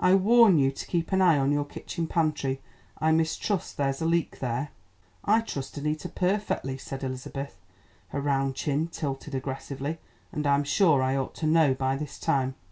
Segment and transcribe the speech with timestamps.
[0.00, 2.60] I warn you to keep an eye on your kitchen pantry.
[2.98, 4.70] I mistrust there's a leak there."
[5.24, 7.60] "I trust Annita perfectly," said Elizabeth,
[8.08, 10.00] her round chin tilted aggressively.
[10.32, 12.56] "And I'm sure I ought to know by this time."